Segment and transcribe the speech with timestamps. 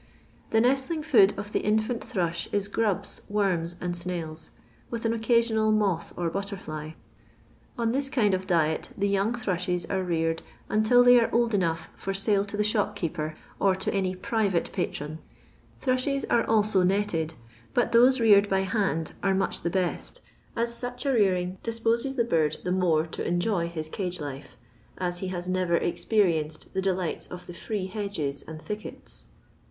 [0.49, 4.35] The nestling food of the infant thrush is grubs, worms, and snail:*,
[4.89, 6.93] with an occasional moth or butterfly.
[7.77, 11.87] On tiiis kind of diet the young thrushes are reared until they are old enough
[11.95, 15.19] for sale to the shopkeeper, or to any private patron.
[15.79, 17.35] Thrushes are also netted,
[17.75, 18.41] but LONDON LABOUR AND THE LONDON POOR.
[18.41, 20.21] 61 tboM reued by band are mucb the best,
[20.55, 24.57] as such a rearing disposes the bird the more to enjoy his cage life,
[24.97, 29.27] as he has never experienced the delights of the free hedges and thickets.